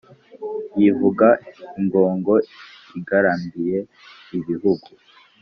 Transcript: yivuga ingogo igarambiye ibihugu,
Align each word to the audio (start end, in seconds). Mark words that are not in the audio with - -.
yivuga 0.79 1.27
ingogo 1.79 2.33
igarambiye 2.99 3.77
ibihugu, 4.37 4.87